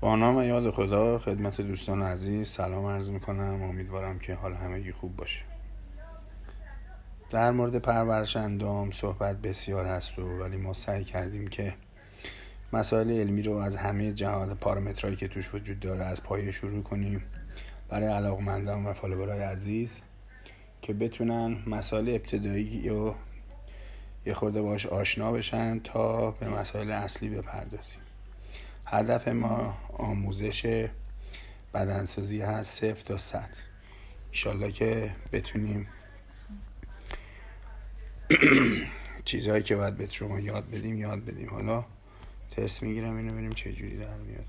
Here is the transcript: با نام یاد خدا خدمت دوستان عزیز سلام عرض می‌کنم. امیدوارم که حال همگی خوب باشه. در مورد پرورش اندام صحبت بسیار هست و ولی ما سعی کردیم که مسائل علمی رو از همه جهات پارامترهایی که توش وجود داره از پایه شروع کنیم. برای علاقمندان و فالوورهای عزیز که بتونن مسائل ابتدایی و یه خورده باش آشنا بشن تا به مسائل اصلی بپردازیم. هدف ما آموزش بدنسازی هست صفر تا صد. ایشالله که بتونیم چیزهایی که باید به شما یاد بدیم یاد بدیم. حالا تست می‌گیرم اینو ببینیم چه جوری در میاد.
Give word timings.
با 0.00 0.16
نام 0.16 0.42
یاد 0.42 0.70
خدا 0.70 1.18
خدمت 1.18 1.60
دوستان 1.60 2.02
عزیز 2.02 2.48
سلام 2.48 2.86
عرض 2.86 3.10
می‌کنم. 3.10 3.62
امیدوارم 3.62 4.18
که 4.18 4.34
حال 4.34 4.54
همگی 4.54 4.92
خوب 4.92 5.16
باشه. 5.16 5.42
در 7.30 7.50
مورد 7.50 7.78
پرورش 7.78 8.36
اندام 8.36 8.90
صحبت 8.90 9.36
بسیار 9.36 9.86
هست 9.86 10.18
و 10.18 10.22
ولی 10.22 10.56
ما 10.56 10.72
سعی 10.72 11.04
کردیم 11.04 11.48
که 11.48 11.74
مسائل 12.72 13.10
علمی 13.10 13.42
رو 13.42 13.56
از 13.56 13.76
همه 13.76 14.12
جهات 14.12 14.56
پارامترهایی 14.56 15.16
که 15.16 15.28
توش 15.28 15.54
وجود 15.54 15.80
داره 15.80 16.04
از 16.04 16.22
پایه 16.22 16.52
شروع 16.52 16.82
کنیم. 16.82 17.22
برای 17.88 18.08
علاقمندان 18.08 18.84
و 18.84 18.92
فالوورهای 18.92 19.42
عزیز 19.42 20.00
که 20.82 20.92
بتونن 20.94 21.58
مسائل 21.66 22.08
ابتدایی 22.08 22.88
و 22.88 23.14
یه 24.26 24.34
خورده 24.34 24.62
باش 24.62 24.86
آشنا 24.86 25.32
بشن 25.32 25.80
تا 25.80 26.30
به 26.30 26.48
مسائل 26.48 26.90
اصلی 26.90 27.28
بپردازیم. 27.28 28.00
هدف 28.90 29.28
ما 29.28 29.78
آموزش 29.92 30.88
بدنسازی 31.74 32.40
هست 32.40 32.80
صفر 32.80 33.02
تا 33.04 33.18
صد. 33.18 33.50
ایشالله 34.30 34.72
که 34.72 35.12
بتونیم 35.32 35.88
چیزهایی 39.24 39.62
که 39.62 39.76
باید 39.76 39.96
به 39.96 40.06
شما 40.06 40.40
یاد 40.40 40.70
بدیم 40.70 40.98
یاد 40.98 41.24
بدیم. 41.24 41.50
حالا 41.50 41.84
تست 42.50 42.82
می‌گیرم 42.82 43.16
اینو 43.16 43.32
ببینیم 43.32 43.52
چه 43.52 43.72
جوری 43.72 43.96
در 43.96 44.16
میاد. 44.16 44.46